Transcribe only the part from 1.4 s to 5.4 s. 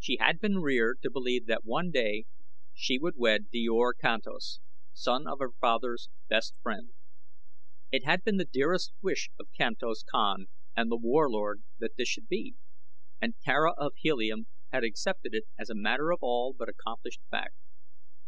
that one day she should wed Djor Kantos, son of